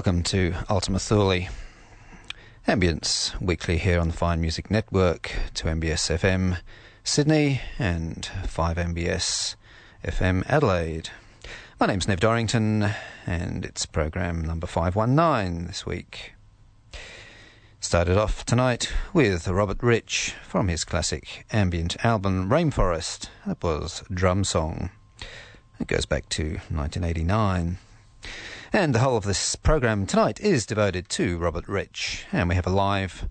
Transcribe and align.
Welcome 0.00 0.22
to 0.22 0.54
Ultima 0.70 0.98
Thule. 0.98 1.48
Ambience 2.66 3.38
weekly 3.38 3.76
here 3.76 4.00
on 4.00 4.08
the 4.08 4.14
Fine 4.14 4.40
Music 4.40 4.70
Network 4.70 5.30
2MBS 5.52 6.18
FM 6.18 6.56
Sydney 7.04 7.60
and 7.78 8.26
5MBS 8.44 9.56
FM 10.02 10.42
Adelaide. 10.48 11.10
My 11.78 11.84
name's 11.84 12.08
Nev 12.08 12.18
Dorrington 12.18 12.94
and 13.26 13.66
it's 13.66 13.84
program 13.84 14.40
number 14.40 14.66
519 14.66 15.66
this 15.66 15.84
week. 15.84 16.32
Started 17.78 18.16
off 18.16 18.46
tonight 18.46 18.90
with 19.12 19.48
Robert 19.48 19.82
Rich 19.82 20.34
from 20.42 20.68
his 20.68 20.86
classic 20.86 21.44
ambient 21.52 22.02
album 22.02 22.48
Rainforest. 22.48 23.28
That 23.46 23.62
was 23.62 24.02
Drum 24.10 24.44
Song. 24.44 24.88
It 25.78 25.88
goes 25.88 26.06
back 26.06 26.30
to 26.30 26.52
1989. 26.70 27.76
And 28.72 28.94
the 28.94 29.00
whole 29.00 29.16
of 29.16 29.24
this 29.24 29.56
program 29.56 30.06
tonight 30.06 30.38
is 30.38 30.64
devoted 30.64 31.08
to 31.08 31.38
Robert 31.38 31.66
Rich. 31.66 32.24
And 32.30 32.48
we 32.48 32.54
have 32.54 32.68
a 32.68 32.70
live 32.70 33.28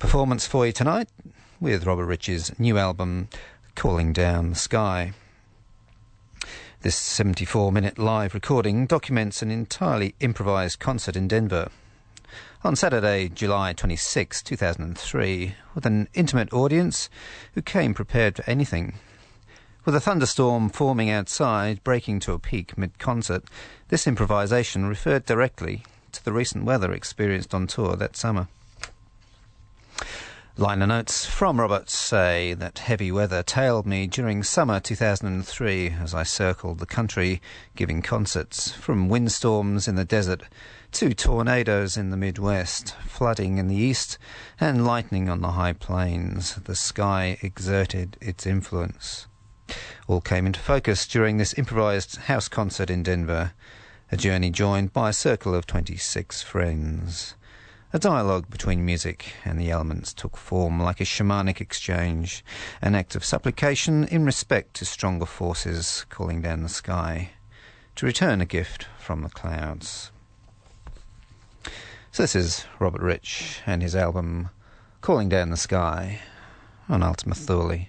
performance 0.00 0.48
for 0.48 0.66
you 0.66 0.72
tonight 0.72 1.08
with 1.60 1.86
Robert 1.86 2.06
Rich's 2.06 2.58
new 2.58 2.76
album, 2.76 3.28
Calling 3.76 4.12
Down 4.12 4.50
the 4.50 4.56
Sky. 4.56 5.12
This 6.80 6.96
74 6.96 7.70
minute 7.70 7.98
live 7.98 8.34
recording 8.34 8.86
documents 8.86 9.42
an 9.42 9.52
entirely 9.52 10.16
improvised 10.18 10.80
concert 10.80 11.14
in 11.14 11.28
Denver 11.28 11.68
on 12.64 12.74
Saturday, 12.74 13.28
July 13.28 13.72
26, 13.72 14.42
2003, 14.42 15.54
with 15.72 15.86
an 15.86 16.08
intimate 16.14 16.52
audience 16.52 17.08
who 17.54 17.62
came 17.62 17.94
prepared 17.94 18.34
for 18.34 18.50
anything. 18.50 18.94
With 19.82 19.94
a 19.94 20.00
thunderstorm 20.00 20.68
forming 20.68 21.08
outside, 21.08 21.82
breaking 21.82 22.20
to 22.20 22.34
a 22.34 22.38
peak 22.38 22.76
mid 22.76 22.98
concert, 22.98 23.44
this 23.88 24.06
improvisation 24.06 24.84
referred 24.84 25.24
directly 25.24 25.84
to 26.12 26.22
the 26.22 26.34
recent 26.34 26.64
weather 26.64 26.92
experienced 26.92 27.54
on 27.54 27.66
tour 27.66 27.96
that 27.96 28.14
summer. 28.14 28.48
Liner 30.58 30.86
notes 30.86 31.24
from 31.24 31.58
Roberts 31.58 31.96
say 31.96 32.52
that 32.52 32.80
heavy 32.80 33.10
weather 33.10 33.42
tailed 33.42 33.86
me 33.86 34.06
during 34.06 34.42
summer 34.42 34.80
2003 34.80 35.88
as 35.98 36.12
I 36.12 36.24
circled 36.24 36.78
the 36.78 36.84
country 36.84 37.40
giving 37.74 38.02
concerts, 38.02 38.72
from 38.72 39.08
windstorms 39.08 39.88
in 39.88 39.94
the 39.94 40.04
desert 40.04 40.42
to 40.92 41.14
tornadoes 41.14 41.96
in 41.96 42.10
the 42.10 42.18
Midwest, 42.18 42.94
flooding 43.06 43.56
in 43.56 43.68
the 43.68 43.76
east, 43.76 44.18
and 44.60 44.84
lightning 44.84 45.30
on 45.30 45.40
the 45.40 45.52
high 45.52 45.72
plains. 45.72 46.56
The 46.56 46.76
sky 46.76 47.38
exerted 47.40 48.18
its 48.20 48.46
influence 48.46 49.26
all 50.06 50.20
came 50.20 50.46
into 50.46 50.60
focus 50.60 51.06
during 51.06 51.36
this 51.36 51.56
improvised 51.58 52.16
house 52.16 52.48
concert 52.48 52.90
in 52.90 53.02
Denver, 53.02 53.52
a 54.12 54.16
journey 54.16 54.50
joined 54.50 54.92
by 54.92 55.10
a 55.10 55.12
circle 55.12 55.54
of 55.54 55.66
26 55.66 56.42
friends. 56.42 57.34
A 57.92 57.98
dialogue 57.98 58.48
between 58.48 58.84
music 58.84 59.34
and 59.44 59.58
the 59.58 59.70
elements 59.70 60.14
took 60.14 60.36
form 60.36 60.80
like 60.80 61.00
a 61.00 61.04
shamanic 61.04 61.60
exchange, 61.60 62.44
an 62.80 62.94
act 62.94 63.16
of 63.16 63.24
supplication 63.24 64.04
in 64.04 64.24
respect 64.24 64.74
to 64.74 64.84
stronger 64.84 65.26
forces 65.26 66.06
calling 66.08 66.40
down 66.40 66.62
the 66.62 66.68
sky, 66.68 67.30
to 67.96 68.06
return 68.06 68.40
a 68.40 68.46
gift 68.46 68.86
from 68.98 69.22
the 69.22 69.28
clouds. 69.28 70.12
So 72.12 72.22
this 72.22 72.34
is 72.34 72.64
Robert 72.78 73.02
Rich 73.02 73.60
and 73.66 73.82
his 73.82 73.94
album 73.94 74.50
Calling 75.00 75.28
Down 75.28 75.50
the 75.50 75.56
Sky 75.56 76.20
on 76.88 77.02
Ultima 77.02 77.34
Thule. 77.34 77.86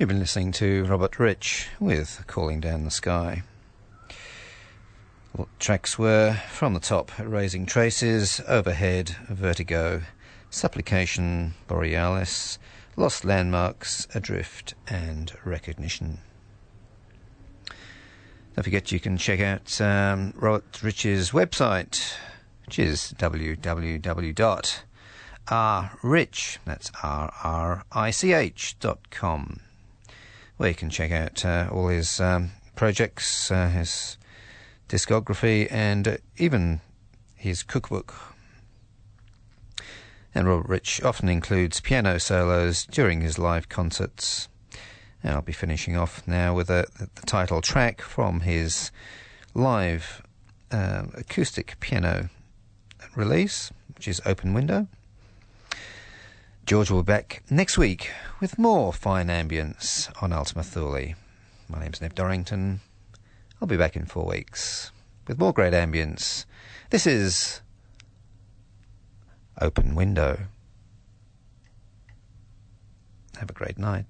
You've 0.00 0.08
been 0.08 0.18
listening 0.18 0.52
to 0.52 0.84
Robert 0.86 1.18
Rich 1.18 1.68
with 1.78 2.24
Calling 2.26 2.58
Down 2.58 2.84
the 2.86 2.90
Sky. 2.90 3.42
What 5.32 5.48
tracks 5.58 5.98
were 5.98 6.40
From 6.48 6.72
the 6.72 6.80
Top, 6.80 7.12
Raising 7.18 7.66
Traces, 7.66 8.40
Overhead, 8.48 9.10
Vertigo, 9.28 10.00
Supplication, 10.48 11.52
Borealis, 11.66 12.58
Lost 12.96 13.26
Landmarks, 13.26 14.08
Adrift, 14.14 14.72
and 14.88 15.34
Recognition. 15.44 16.20
Don't 18.56 18.64
forget 18.64 18.90
you 18.92 19.00
can 19.00 19.18
check 19.18 19.40
out 19.40 19.82
um, 19.82 20.32
Robert 20.34 20.82
Rich's 20.82 21.32
website, 21.32 22.14
which 22.64 22.78
is 22.78 23.12
www.rrich, 23.18 24.78
that's 26.64 26.90
R-R-I-C-H 27.02 28.76
dot 28.80 29.10
com, 29.10 29.60
where 30.60 30.68
you 30.68 30.74
can 30.74 30.90
check 30.90 31.10
out 31.10 31.42
uh, 31.42 31.66
all 31.72 31.88
his 31.88 32.20
um, 32.20 32.50
projects, 32.76 33.50
uh, 33.50 33.70
his 33.70 34.18
discography, 34.90 35.66
and 35.70 36.06
uh, 36.06 36.16
even 36.36 36.82
his 37.34 37.62
cookbook. 37.62 38.14
And 40.34 40.46
Robert 40.46 40.68
Rich 40.68 41.02
often 41.02 41.30
includes 41.30 41.80
piano 41.80 42.20
solos 42.20 42.84
during 42.84 43.22
his 43.22 43.38
live 43.38 43.70
concerts. 43.70 44.48
And 45.22 45.32
I'll 45.32 45.40
be 45.40 45.54
finishing 45.54 45.96
off 45.96 46.28
now 46.28 46.54
with 46.54 46.68
a, 46.68 46.84
the 46.98 47.22
title 47.24 47.62
track 47.62 48.02
from 48.02 48.40
his 48.40 48.90
live 49.54 50.22
um, 50.70 51.10
acoustic 51.14 51.80
piano 51.80 52.28
release, 53.16 53.72
which 53.94 54.06
is 54.06 54.20
Open 54.26 54.52
Window. 54.52 54.88
George 56.66 56.90
will 56.90 57.02
be 57.02 57.06
back 57.06 57.42
next 57.50 57.76
week 57.78 58.10
with 58.40 58.58
more 58.58 58.92
fine 58.92 59.26
ambience 59.26 60.10
on 60.22 60.32
Ultima 60.32 60.62
Thule. 60.62 61.14
My 61.68 61.80
name's 61.80 62.00
Nev 62.00 62.14
Dorrington. 62.14 62.80
I'll 63.60 63.66
be 63.66 63.76
back 63.76 63.96
in 63.96 64.06
four 64.06 64.24
weeks 64.24 64.92
with 65.26 65.38
more 65.38 65.52
great 65.52 65.72
ambience. 65.72 66.44
This 66.90 67.06
is 67.06 67.60
Open 69.60 69.94
Window. 69.94 70.46
Have 73.38 73.50
a 73.50 73.54
great 73.54 73.78
night. 73.78 74.06